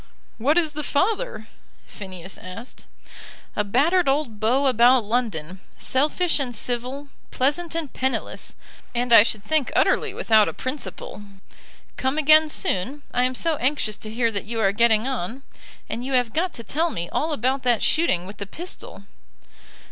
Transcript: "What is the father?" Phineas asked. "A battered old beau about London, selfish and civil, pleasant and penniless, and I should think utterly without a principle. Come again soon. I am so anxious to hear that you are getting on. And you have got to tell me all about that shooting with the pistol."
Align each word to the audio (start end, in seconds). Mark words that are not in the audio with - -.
"What 0.39 0.57
is 0.57 0.71
the 0.71 0.81
father?" 0.81 1.47
Phineas 1.85 2.39
asked. 2.39 2.85
"A 3.55 3.63
battered 3.63 4.09
old 4.09 4.39
beau 4.39 4.65
about 4.65 5.05
London, 5.05 5.59
selfish 5.77 6.39
and 6.39 6.55
civil, 6.55 7.09
pleasant 7.29 7.75
and 7.75 7.93
penniless, 7.93 8.55
and 8.95 9.13
I 9.13 9.21
should 9.21 9.43
think 9.43 9.71
utterly 9.75 10.11
without 10.15 10.49
a 10.49 10.53
principle. 10.53 11.21
Come 11.97 12.17
again 12.17 12.49
soon. 12.49 13.03
I 13.13 13.25
am 13.25 13.35
so 13.35 13.57
anxious 13.57 13.95
to 13.97 14.09
hear 14.09 14.31
that 14.31 14.45
you 14.45 14.59
are 14.59 14.71
getting 14.71 15.07
on. 15.07 15.43
And 15.87 16.03
you 16.03 16.13
have 16.13 16.33
got 16.33 16.51
to 16.53 16.63
tell 16.63 16.89
me 16.89 17.07
all 17.11 17.31
about 17.31 17.61
that 17.61 17.83
shooting 17.83 18.25
with 18.25 18.37
the 18.37 18.47
pistol." 18.47 19.03